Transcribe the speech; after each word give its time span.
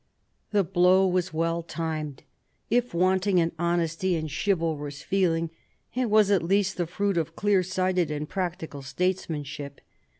The 0.49 0.63
blow 0.63 1.05
was 1.07 1.31
well 1.31 1.61
timed. 1.61 2.23
If 2.71 2.91
wanting 2.91 3.37
in 3.37 3.51
honesty 3.59 4.15
and 4.15 4.31
chivalrous 4.31 5.03
feeling, 5.03 5.51
it 5.93 6.09
was 6.09 6.31
at 6.31 6.41
least 6.41 6.77
the 6.77 6.87
fruit 6.87 7.17
of 7.19 7.35
clear 7.35 7.61
sighted 7.61 8.09
and 8.09 8.27
practical 8.27 8.81
statesmanship. 8.81 9.79